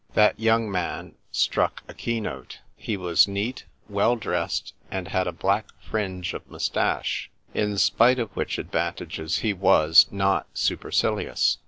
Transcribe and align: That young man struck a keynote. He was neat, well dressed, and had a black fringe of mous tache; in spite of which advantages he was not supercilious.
That 0.15 0.39
young 0.39 0.71
man 0.71 1.13
struck 1.31 1.83
a 1.87 1.93
keynote. 1.93 2.57
He 2.75 2.97
was 2.97 3.27
neat, 3.27 3.65
well 3.87 4.15
dressed, 4.15 4.73
and 4.89 5.09
had 5.09 5.27
a 5.27 5.31
black 5.31 5.65
fringe 5.79 6.33
of 6.33 6.49
mous 6.49 6.69
tache; 6.69 7.29
in 7.53 7.77
spite 7.77 8.17
of 8.17 8.35
which 8.35 8.57
advantages 8.57 9.37
he 9.45 9.53
was 9.53 10.07
not 10.09 10.47
supercilious. 10.55 11.59